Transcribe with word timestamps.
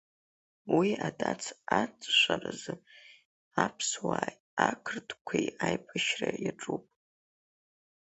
Уи 0.75 0.89
адац 1.07 1.43
аҵжәаразы 1.81 2.73
аԥсуааи 3.65 4.35
ақырҭқәеи 4.67 5.47
аибашьра 5.65 6.29
иаҿуп. 6.43 6.83